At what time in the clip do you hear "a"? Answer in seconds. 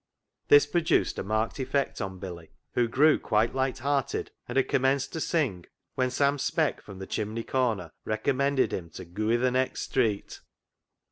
1.19-1.23